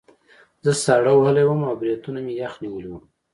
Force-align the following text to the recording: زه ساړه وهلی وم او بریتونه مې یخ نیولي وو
زه 0.65 0.71
ساړه 0.83 1.11
وهلی 1.15 1.43
وم 1.45 1.61
او 1.69 1.75
بریتونه 1.81 2.19
مې 2.25 2.33
یخ 2.41 2.53
نیولي 2.63 2.89
وو 2.91 2.99